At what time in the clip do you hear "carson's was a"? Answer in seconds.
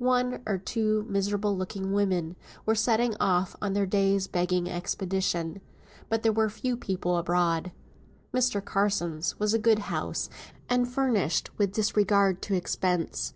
8.64-9.58